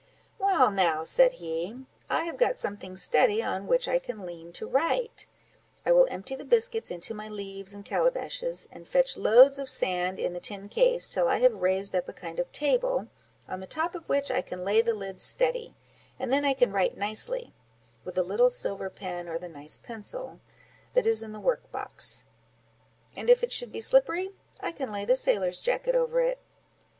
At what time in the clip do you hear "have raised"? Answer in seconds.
11.37-11.93